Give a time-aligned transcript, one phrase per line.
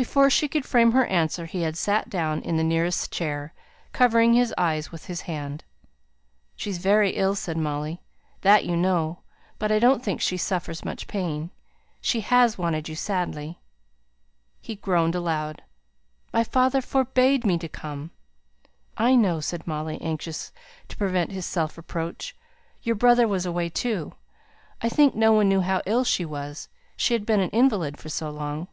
[0.00, 3.52] Before she could frame her answer, he had sate down in the nearest chair,
[3.92, 5.62] covering his eyes with his hand.
[6.56, 8.00] "She's very ill," said Molly.
[8.40, 9.18] "That you know;
[9.58, 11.50] but I don't think she suffers much pain.
[12.00, 13.58] She has wanted you sadly."
[14.62, 15.62] He groaned aloud.
[16.32, 18.10] "My father forbade me to come."
[18.96, 20.50] "I know!" said Molly, anxious
[20.88, 22.34] to prevent his self reproach.
[22.82, 24.14] "Your brother was away, too.
[24.80, 28.08] I think no one knew how ill she was she had been an invalid for
[28.08, 28.66] so long."